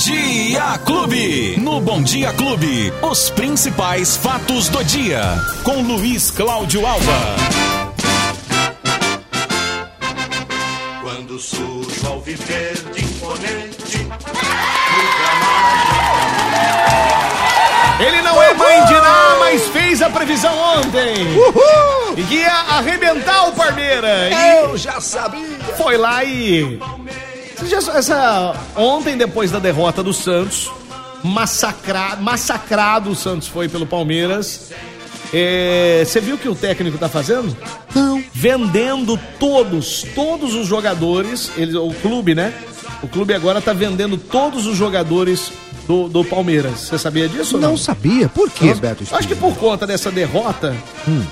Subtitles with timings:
[0.00, 1.56] Dia Clube.
[1.58, 5.20] No Bom Dia Clube, os principais fatos do dia.
[5.62, 7.36] Com Luiz Cláudio Alva.
[11.02, 14.08] Quando surge ao viver de imponente.
[18.00, 21.14] Ele não é mãe de nada, mas fez a previsão ontem.
[21.36, 22.14] Uhul!
[22.16, 24.32] E ia arrebentar o Palmeiras.
[24.62, 25.58] Eu já sabia.
[25.76, 26.80] Foi lá e.
[27.94, 30.70] Essa, ontem, depois da derrota do Santos,
[31.22, 34.70] massacrado, massacrado o Santos foi pelo Palmeiras.
[35.32, 37.56] É, você viu o que o técnico tá fazendo?
[37.94, 38.22] Não.
[38.32, 42.52] Vendendo todos, todos os jogadores, ele, o clube, né?
[43.02, 45.52] O clube agora tá vendendo todos os jogadores
[45.86, 46.80] do, do Palmeiras.
[46.80, 47.56] Você sabia disso?
[47.56, 48.28] ou Não sabia.
[48.28, 49.04] Por quê, Nossa, Beto?
[49.12, 50.74] Acho que por conta dessa derrota,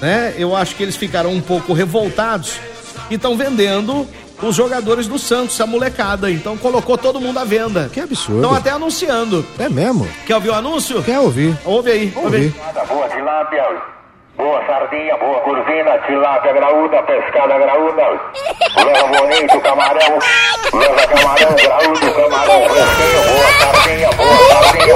[0.00, 0.34] né?
[0.38, 2.52] Eu acho que eles ficaram um pouco revoltados
[3.10, 4.06] e estão vendendo
[4.42, 6.30] os jogadores do Santos, a molecada.
[6.30, 7.90] Então colocou todo mundo à venda.
[7.92, 8.42] Que absurdo.
[8.42, 9.44] Estão até anunciando.
[9.58, 10.08] É mesmo?
[10.26, 11.02] Quer ouvir o anúncio?
[11.02, 11.56] Quer ouvir?
[11.64, 12.54] Ouve aí, ouve aí.
[12.88, 13.64] Boa tilápia,
[14.36, 18.02] boa sardinha, boa curvina, tilápia graúda, pescada graúda.
[18.84, 20.18] Leva bonito, camarão,
[20.72, 24.27] leva camarão graúdo, camarão fresquinho, boa sardinha, boa.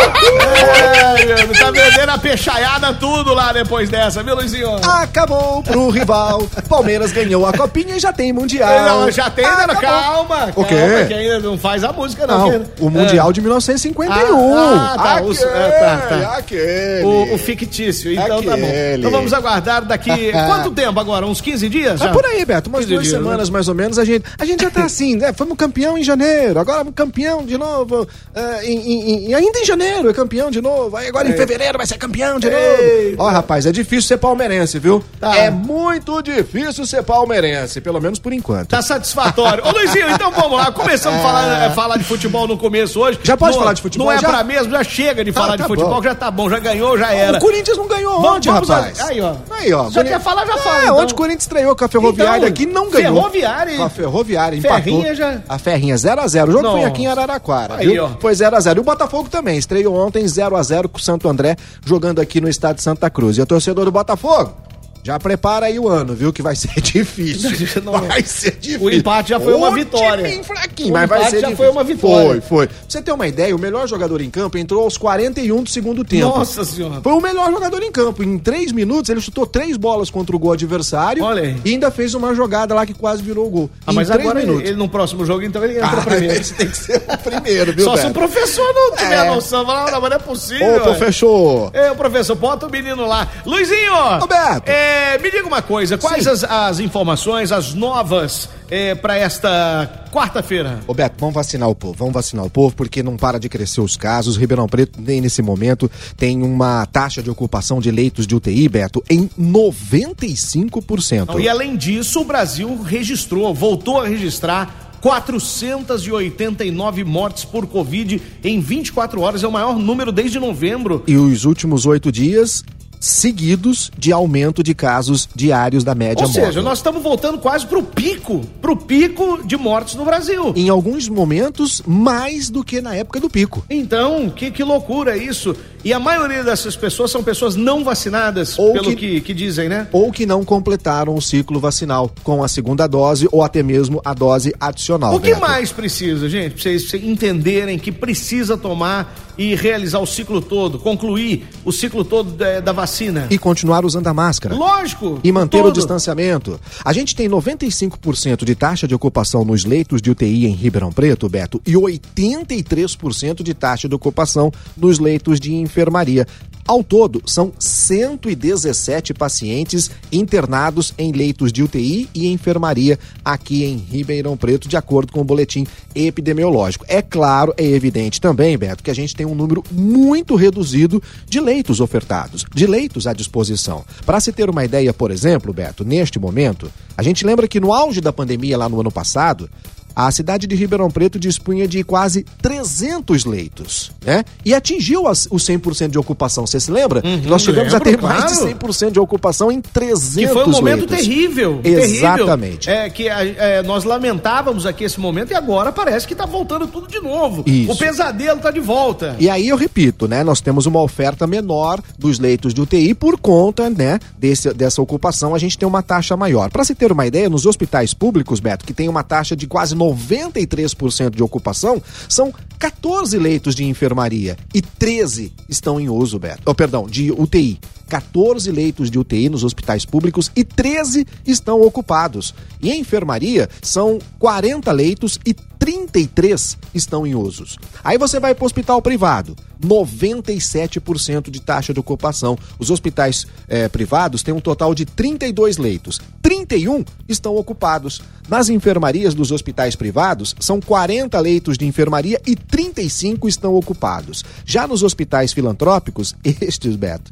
[0.02, 4.76] É, tá vendendo a peixaiada tudo lá depois dessa, viu, Luizinho?
[4.86, 6.46] Acabou pro rival.
[6.68, 8.82] Palmeiras ganhou a copinha e já tem mundial.
[9.00, 9.66] Não, já tem, né?
[9.80, 10.74] Calma, O quê?
[10.74, 12.50] calma, que ainda não faz a música, não.
[12.50, 13.32] Não, o Mundial É.
[13.32, 14.56] de 1951.
[14.56, 16.36] Ah, ah, tá, Aquele, é, tá, tá.
[16.38, 17.02] aquele.
[17.04, 18.64] O, o fictício, então tá bom.
[18.66, 18.96] Aquele.
[18.98, 20.32] Então vamos aguardar daqui.
[20.46, 21.26] Quanto tempo agora?
[21.26, 22.00] Uns 15 dias?
[22.00, 22.12] É já?
[22.12, 22.68] por aí, Beto.
[22.68, 23.52] Umas 15 duas dias, semanas né?
[23.52, 23.98] mais ou menos.
[23.98, 25.32] A gente, a gente já tá assim, né?
[25.32, 28.06] Fomos campeão em janeiro, agora campeão de novo.
[28.34, 30.96] eh, em- em- em- ainda em janeiro é campeão de novo.
[30.96, 33.10] Aí agora em fevereiro vai ser campeão de Ei.
[33.16, 33.22] novo.
[33.22, 35.02] Ó, rapaz, é difícil ser palmeirense, viu?
[35.20, 35.36] Tá.
[35.36, 38.68] É muito difícil ser palmeirense, pelo menos por enquanto.
[38.68, 39.64] Tá satisfatório.
[39.66, 40.70] Ô Luizinho, então vamos lá.
[40.72, 43.18] Começamos a falar, é, falar de futebol no começo hoje.
[43.22, 44.28] Já pode Não- falar de futebol, Não é já?
[44.28, 46.02] pra mesmo, já chega de Tá, falar tá de futebol, bom.
[46.02, 47.38] já tá bom, já ganhou, já era.
[47.38, 49.00] O Corinthians não ganhou Vamos- ontem, vamos rapaz.
[49.00, 49.34] a- aí, ó.
[49.50, 49.84] Aí, ó.
[49.90, 50.98] Já Boni- quer falar, já fala, É, então.
[50.98, 53.14] ontem o Corinthians estreou com a Ferroviária Então, aqui não ganhou.
[53.14, 53.76] Ferroviária.
[53.76, 55.14] Com a Ferroviária, Ferrinha empatou.
[55.14, 56.48] já- A Ferrinha 0x0.
[56.48, 58.04] O jogo foi aqui em Araraquara, Aí, viu?
[58.04, 58.10] ó.
[58.20, 58.76] Foi 0x0.
[58.78, 59.58] E o Botafogo também.
[59.58, 63.38] Estreou ontem 0x0 com o Santo André, jogando aqui no estado de Santa Cruz.
[63.38, 64.54] E o torcedor do Botafogo,
[65.02, 66.32] já prepara aí o ano, viu?
[66.32, 67.82] Que vai ser difícil.
[67.82, 67.92] Não.
[67.92, 68.82] Vai ser difícil.
[68.86, 70.24] O empate já foi uma Ô, vitória.
[70.24, 71.56] timinho fraquinho, O mas vai ser já difícil.
[71.56, 72.26] foi uma vitória.
[72.28, 72.66] Foi, foi.
[72.68, 76.04] Pra você ter uma ideia, o melhor jogador em campo entrou aos 41 do segundo
[76.04, 76.26] tempo.
[76.28, 77.00] Nossa senhora.
[77.02, 78.22] Foi o melhor jogador em campo.
[78.22, 81.24] Em três minutos, ele chutou três bolas contra o gol adversário.
[81.24, 81.56] Olha aí.
[81.64, 83.70] E ainda fez uma jogada lá que quase virou o gol.
[83.86, 84.68] Ah, em mas três agora ele, minutos.
[84.68, 86.40] ele no próximo jogo, então ele entra Ah, primeiro.
[86.40, 89.30] esse tem que ser o primeiro, viu, Só se o professor não tiver É.
[89.34, 89.66] noção.
[89.66, 90.76] Fala, não, mas não é possível.
[90.76, 91.70] Ô, professor.
[91.72, 93.28] É, o professor, bota o menino lá.
[93.44, 93.92] Luizinho!
[94.22, 94.70] Ô, Beto.
[94.92, 100.80] É, me diga uma coisa, quais as, as informações, as novas é, para esta quarta-feira?
[100.86, 103.80] Ô Beto, vamos vacinar o povo, vamos vacinar o povo, porque não para de crescer
[103.80, 104.36] os casos.
[104.36, 109.02] Ribeirão Preto, nem nesse momento, tem uma taxa de ocupação de leitos de UTI, Beto,
[109.08, 111.28] em 95%.
[111.28, 118.60] Não, e além disso, o Brasil registrou, voltou a registrar 489 mortes por Covid em
[118.60, 119.42] 24 horas.
[119.42, 121.02] É o maior número desde novembro.
[121.06, 122.62] E os últimos oito dias
[123.02, 126.62] seguidos de aumento de casos diários da média Ou seja, móvel.
[126.62, 130.52] nós estamos voltando quase pro pico, pro pico de mortes no Brasil.
[130.54, 133.64] Em alguns momentos, mais do que na época do pico.
[133.68, 135.54] Então, que, que loucura isso.
[135.84, 139.68] E a maioria dessas pessoas são pessoas não vacinadas, Ou pelo que- que, que dizem,
[139.68, 139.88] né?
[139.90, 144.14] Ou que não completaram o ciclo vacinal com a segunda dose ou até mesmo a
[144.14, 145.16] dose adicional.
[145.16, 145.40] O que Beto.
[145.40, 146.52] mais precisa, gente?
[146.54, 152.30] Pra vocês entenderem que precisa tomar e realizar o ciclo todo, concluir o ciclo todo
[152.32, 152.91] da, da vacina.
[153.30, 154.54] E continuar usando a máscara.
[154.54, 155.20] Lógico.
[155.24, 156.60] E manter o distanciamento.
[156.84, 161.28] A gente tem 95% de taxa de ocupação nos leitos de UTI em Ribeirão Preto,
[161.28, 166.26] Beto, e 83% de taxa de ocupação nos leitos de enfermaria.
[166.66, 174.36] Ao todo, são 117 pacientes internados em leitos de UTI e enfermaria aqui em Ribeirão
[174.36, 176.84] Preto, de acordo com o boletim epidemiológico.
[176.86, 181.40] É claro, é evidente também, Beto, que a gente tem um número muito reduzido de
[181.40, 183.84] leitos ofertados, de leitos à disposição.
[184.04, 187.72] Para se ter uma ideia, por exemplo, Beto, neste momento, a gente lembra que no
[187.72, 189.48] auge da pandemia lá no ano passado,
[189.94, 194.24] a cidade de Ribeirão Preto dispunha de quase 300 leitos, né?
[194.44, 196.46] E atingiu as, o 100% de ocupação.
[196.46, 197.02] Você se lembra?
[197.26, 198.56] Nós chegamos a ter lembro, mais de claro.
[198.58, 200.96] 100% de ocupação em 300 Que foi um momento leitos.
[201.06, 201.60] terrível.
[201.64, 202.66] Exatamente.
[202.66, 202.84] Terrível.
[202.86, 206.66] É que a- é, nós lamentávamos aqui esse momento e agora parece que tá voltando
[206.66, 207.42] tudo de novo.
[207.46, 207.72] Isso.
[207.72, 209.16] O pesadelo tá de volta.
[209.18, 210.22] E aí eu repito, né?
[210.24, 215.34] Nós temos uma oferta menor dos leitos de UTI por conta, né, desse, dessa ocupação,
[215.34, 216.50] a gente tem uma taxa maior.
[216.50, 219.74] Para se ter uma ideia, nos hospitais públicos, Beto, que tem uma taxa de quase
[219.82, 226.42] 93% de ocupação, são 14 leitos de enfermaria e 13 estão em uso, Beto.
[226.46, 227.58] Oh, perdão, de UTI.
[227.88, 232.34] 14 leitos de UTI nos hospitais públicos e 13 estão ocupados.
[232.62, 237.56] E em enfermaria são 40 leitos e 33 estão em usos.
[237.84, 242.36] Aí você vai para o hospital privado, 97% de taxa de ocupação.
[242.58, 248.02] Os hospitais eh, privados têm um total de 32 leitos, 31 estão ocupados.
[248.28, 254.24] Nas enfermarias dos hospitais privados, são 40 leitos de enfermaria e 35 estão ocupados.
[254.44, 257.08] Já nos hospitais filantrópicos, estes, Beto,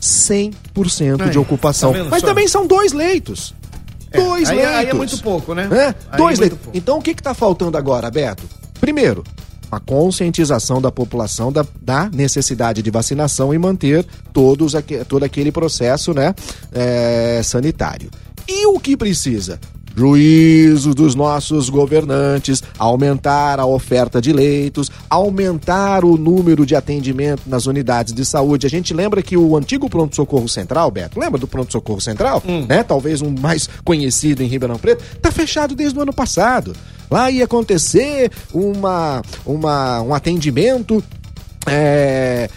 [0.00, 1.92] 100% de ocupação.
[1.92, 2.28] tá Mas só?
[2.28, 3.52] também são dois leitos.
[4.10, 4.74] É, Dois aí, leitos.
[4.76, 5.68] aí é muito pouco, né?
[5.70, 6.58] É, dois é leitos.
[6.58, 6.76] pouco.
[6.76, 8.42] Então o que está faltando agora, Beto?
[8.80, 9.22] Primeiro,
[9.70, 14.74] a conscientização da população da, da necessidade de vacinação e manter todos
[15.06, 16.34] todo aquele processo né,
[16.72, 18.10] é, sanitário.
[18.48, 19.60] E o que precisa?
[19.96, 27.66] Juízo dos nossos governantes, aumentar a oferta de leitos, aumentar o número de atendimento nas
[27.66, 28.66] unidades de saúde.
[28.66, 32.42] A gente lembra que o antigo pronto-socorro central, Beto, lembra do pronto-socorro central?
[32.66, 32.82] Né?
[32.82, 36.74] Talvez um mais conhecido em Ribeirão Preto, tá fechado desde o ano passado.
[37.10, 41.02] Lá ia acontecer uma, uma, um atendimento
[41.66, 42.48] é,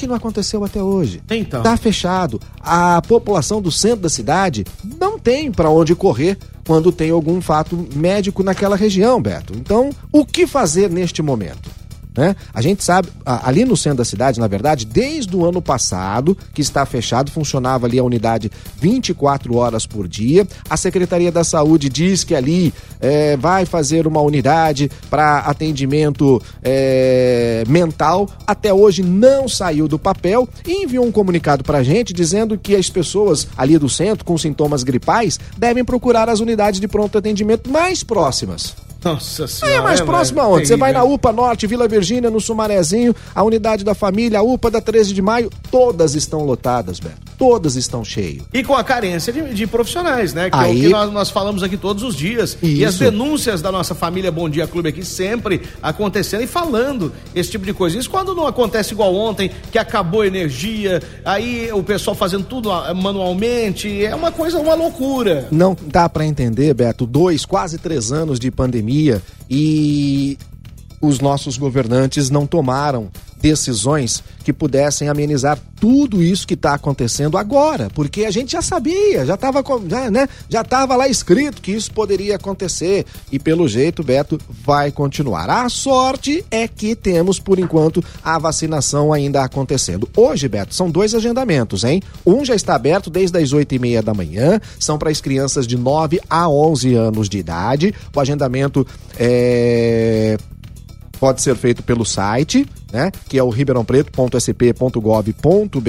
[0.00, 1.22] que não aconteceu até hoje.
[1.30, 1.62] Então.
[1.62, 2.40] Tá fechado.
[2.58, 4.64] A população do centro da cidade
[4.98, 9.52] não tem para onde correr quando tem algum fato médico naquela região, Beto.
[9.54, 11.70] Então, o que fazer neste momento?
[12.16, 12.34] Né?
[12.52, 16.60] A gente sabe, ali no centro da cidade, na verdade, desde o ano passado, que
[16.60, 20.46] está fechado, funcionava ali a unidade 24 horas por dia.
[20.68, 27.64] A Secretaria da Saúde diz que ali eh, vai fazer uma unidade para atendimento eh,
[27.68, 28.28] mental.
[28.46, 32.74] Até hoje não saiu do papel e enviou um comunicado para a gente dizendo que
[32.74, 37.70] as pessoas ali do centro com sintomas gripais devem procurar as unidades de pronto atendimento
[37.70, 38.89] mais próximas.
[39.04, 39.74] Nossa Aí senhora.
[39.76, 40.66] é mais né, próximo aonde?
[40.66, 41.02] Você vai na.
[41.02, 45.22] UPA Norte, Vila Virgínia, no Sumarezinho, a unidade da família, a UPA da 13 de
[45.22, 47.29] maio, todas estão lotadas, Beto.
[47.40, 48.42] Todas estão cheias.
[48.52, 50.50] E com a carência de, de profissionais, né?
[50.50, 52.58] Que é o Aí- que nós, nós falamos aqui todos os dias.
[52.62, 53.02] E as Isso.
[53.04, 57.72] denúncias da nossa família Bom Dia Clube aqui sempre acontecendo e falando esse tipo de
[57.72, 57.96] coisa.
[57.96, 62.70] Isso quando não acontece igual ontem, que acabou a energia, aí o pessoal fazendo tudo
[62.70, 65.48] ah, manualmente, é uma coisa, uma loucura.
[65.50, 70.36] Não dá pra entender, Beto, dois, quase três anos de pandemia e
[71.00, 73.08] os nossos governantes não tomaram
[73.40, 79.24] decisões que pudessem amenizar tudo isso que está acontecendo agora, porque a gente já sabia,
[79.24, 84.02] já estava já, né, já tava lá escrito que isso poderia acontecer e pelo jeito,
[84.02, 85.48] Beto, vai continuar.
[85.48, 90.08] A sorte é que temos por enquanto a vacinação ainda acontecendo.
[90.14, 92.02] Hoje, Beto, são dois agendamentos, hein?
[92.26, 95.66] Um já está aberto desde as oito e meia da manhã, são para as crianças
[95.66, 97.94] de 9 a 11 anos de idade.
[98.14, 98.86] O agendamento
[99.18, 100.36] é
[101.20, 103.10] pode ser feito pelo site, né?
[103.28, 105.80] Que é o ribeirãopreto.sp.gov.br.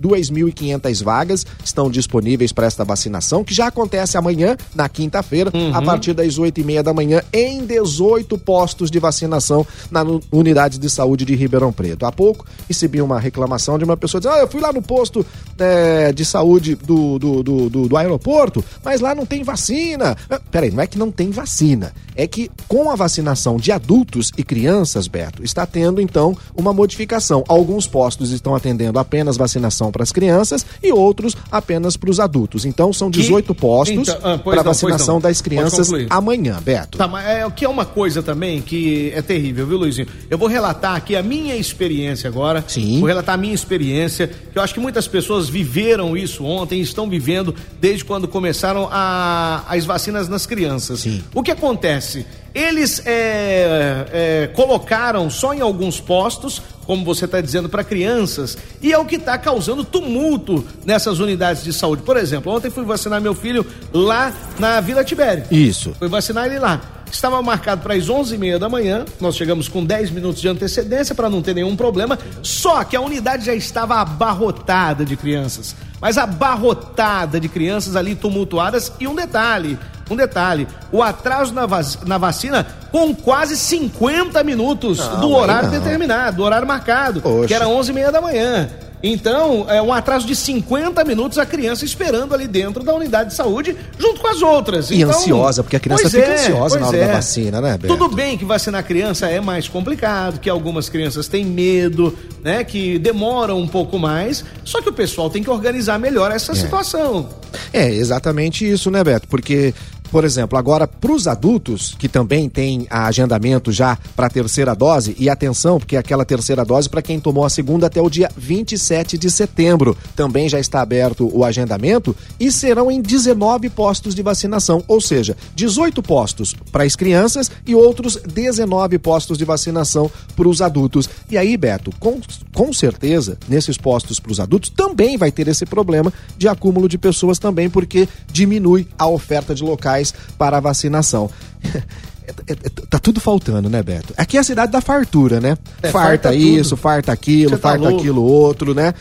[0.00, 6.12] 2.500 vagas estão disponíveis para esta vacinação, que já acontece amanhã, na quinta-feira, a partir
[6.14, 11.72] das 8h30 da manhã, em 18 postos de vacinação na unidade de saúde de Ribeirão
[11.72, 12.06] Preto.
[12.06, 15.24] Há pouco recebi uma reclamação de uma pessoa dizendo: Ah, eu fui lá no posto
[15.58, 20.16] eh, de saúde do, do, do, do- do aeroporto, mas lá não tem vacina.
[20.30, 24.32] Ah, Peraí, não é que não tem vacina, é que com a vacinação de adultos
[24.36, 26.25] e crianças, Beto, está tendo então
[26.56, 27.44] uma modificação.
[27.48, 32.64] Alguns postos estão atendendo apenas vacinação para as crianças e outros apenas para os adultos.
[32.64, 36.96] Então são 18 postos Então, ah, para vacinação das crianças amanhã, Beto.
[36.98, 40.06] Tá, mas é o que é uma coisa também que é terrível, viu, Luizinho?
[40.30, 42.64] Eu vou relatar aqui a minha experiência agora.
[42.66, 42.98] Sim.
[43.00, 47.08] Vou relatar a minha experiência, que eu acho que muitas pessoas viveram isso ontem, estão
[47.08, 51.00] vivendo desde quando começaram a- as vacinas nas crianças.
[51.00, 51.22] Sim.
[51.34, 52.24] O que acontece?
[52.56, 58.94] Eles é, é, colocaram só em alguns postos, como você está dizendo, para crianças, e
[58.94, 62.02] é o que está causando tumulto nessas unidades de saúde.
[62.02, 65.44] Por exemplo, ontem fui vacinar meu filho lá na Vila Tibério.
[65.50, 65.94] Isso.
[65.98, 66.80] Fui vacinar ele lá.
[67.12, 69.04] Estava marcado para as 11h30 da manhã.
[69.20, 72.18] Nós chegamos com 10 minutos de antecedência para não ter nenhum problema.
[72.42, 75.76] Só que a unidade já estava abarrotada de crianças.
[76.00, 78.90] Mas abarrotada de crianças ali tumultuadas.
[78.98, 79.78] E um detalhe:
[80.10, 80.66] um detalhe.
[80.92, 86.42] O atraso na, vac- na vacina com quase 50 minutos Não, do horário determinado, do
[86.42, 88.68] horário marcado, que era 11h30 da manhã.
[89.02, 93.36] Então, é um atraso de 50 minutos a criança esperando ali dentro da unidade de
[93.36, 94.90] saúde, junto com as outras.
[94.90, 97.94] E Então, ansiosa, porque a criança fica é, ansiosa na hora da vacina, né, Beto?
[97.94, 102.64] Tudo bem que vacinar criança é mais complicado, que algumas crianças têm medo, né?
[102.64, 104.42] Que demoram um pouco mais.
[104.64, 107.28] Só que o pessoal tem que organizar melhor essa situação.
[107.72, 109.28] É exatamente isso, né, Beto?
[109.28, 109.74] Porque,
[110.16, 115.14] por exemplo, agora para os adultos, que também tem agendamento já para a terceira dose,
[115.18, 119.18] e atenção, porque aquela terceira dose para quem tomou a segunda até o dia 27
[119.18, 119.94] de setembro.
[120.16, 125.36] Também já está aberto o agendamento e serão em 19 postos de vacinação, ou seja,
[125.54, 131.10] 18 postos para as crianças e outros 19 postos de vacinação para os adultos.
[131.30, 132.22] E aí, Beto, com,
[132.54, 136.96] com certeza, nesses postos para os adultos também vai ter esse problema de acúmulo de
[136.96, 140.05] pessoas também, porque diminui a oferta de locais
[140.38, 141.30] para a vacinação.
[142.26, 144.12] É, é, é, tá tudo faltando, né, Beto?
[144.16, 145.56] Aqui é a cidade da fartura, né?
[145.80, 148.92] É, farta, farta isso, farta aquilo, Você tá farta aquilo outro, né?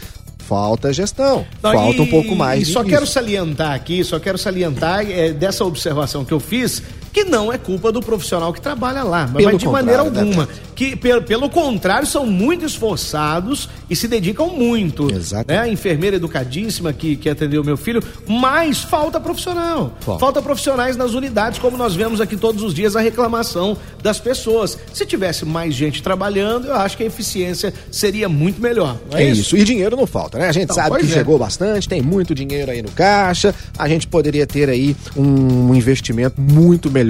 [0.47, 1.43] Falta gestão.
[1.61, 2.67] Não, Falta e- um pouco mais.
[2.67, 6.83] E só quero salientar aqui, só quero salientar é, dessa observação que eu fiz,
[7.15, 10.49] que não é culpa do profissional que trabalha lá, mas, mas de maneira né, alguma.
[10.75, 15.09] que pelo, pelo contrário são muito esforçados e se dedicam muito.
[15.09, 15.45] Exato.
[15.47, 15.59] Né?
[15.59, 19.95] A enfermeira educadíssima que, que atendeu meu filho, mas falta profissional.
[20.01, 20.19] Falta.
[20.19, 24.77] Falta profissionais nas unidades, como nós vemos aqui todos os dias a reclamação das pessoas.
[24.91, 28.97] Se tivesse mais gente trabalhando, eu acho que a eficiência seria muito melhor.
[29.13, 29.55] É é, isso.
[29.55, 30.49] E dinheiro não falta, né?
[30.49, 31.13] A gente Não, sabe que é.
[31.13, 33.55] chegou bastante, tem muito dinheiro aí no caixa.
[33.77, 37.04] A gente poderia ter aí um investimento muito melhor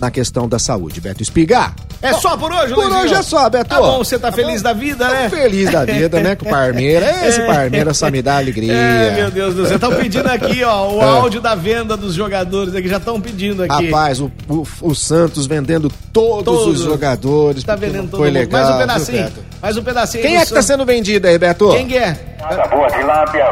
[0.00, 1.00] na questão da saúde.
[1.00, 1.74] Beto Espigar.
[2.02, 3.00] É só por hoje, Por Luizinho?
[3.04, 3.70] hoje é só, Beto.
[3.70, 5.28] Tá bom, você tá feliz da vida, né?
[5.30, 6.36] Feliz da vida, né?
[6.36, 7.26] Com o Parmeira.
[7.26, 8.72] Esse Parmeira só me dá alegria.
[8.76, 9.76] É, meu Deus do céu.
[9.76, 12.88] Estão pedindo aqui, ó, o áudio da venda dos jogadores aqui.
[12.88, 13.86] Já estão pedindo aqui.
[13.86, 16.80] Rapaz, o, o, o Santos vendendo todos, Todos.
[16.80, 17.64] os jogadores.
[17.64, 18.38] tá vendendo todo foi mundo.
[18.38, 19.22] legal, Mais um viu, pedacinho.
[19.24, 19.40] Beto?
[19.62, 20.22] Mais um pedacinho.
[20.22, 21.70] Quem é que tá sendo vendido aí, Beto?
[21.70, 22.36] Quem que é?
[22.40, 23.50] Nada, boa tilápia,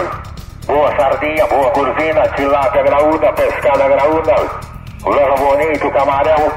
[0.67, 4.35] boa sardinha, boa curvina, tilápia graúda, pescada graúda,
[5.07, 6.53] leva bonito, camarão,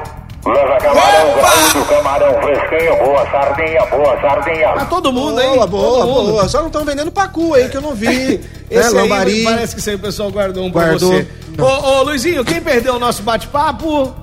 [0.45, 4.67] leva camarão graúdo, camarão fresquinho, boa sardinha, boa sardinha.
[4.73, 5.47] Tá todo mundo aí.
[5.47, 6.47] Boa, boa, boa.
[6.49, 8.07] Só não estão vendendo pacu aí, que eu não vi.
[8.37, 8.39] né,
[8.69, 9.43] Esse aí, Lambari.
[9.43, 11.11] parece que esse aí o pessoal guardou um pra Guardou.
[11.11, 11.27] você.
[11.59, 14.13] Ô, ô, Luizinho, quem perdeu o nosso bate-papo?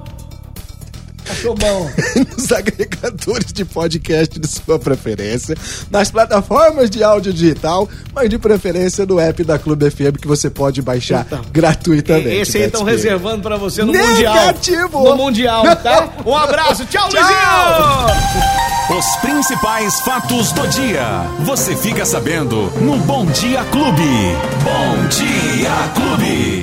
[1.31, 1.91] Achou bom.
[2.37, 5.57] nos agregadores de podcast de sua preferência,
[5.91, 10.51] nas plataformas de áudio digital, mas de preferência no app da Clube FM que você
[10.51, 11.43] pode baixar Então.
[11.53, 12.29] gratuitamente.
[12.29, 14.99] Esse aí estão reservando pra você no Negativo.
[14.99, 15.05] Mundial.
[15.05, 16.09] No Mundial, tá?
[16.25, 16.85] Um abraço.
[16.87, 17.21] Tchau, Tchau.
[17.23, 18.99] Luizinho!
[18.99, 21.23] Os principais fatos do dia.
[21.45, 24.03] Você fica sabendo no Bom Dia Clube.
[24.63, 26.63] Bom Dia Clube.